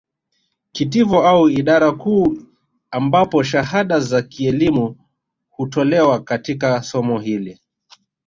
[0.71, 2.37] Kitivo au idara kuu
[2.91, 4.95] ambapo shahada za kielimu
[5.49, 7.59] hutolewa katika somo hili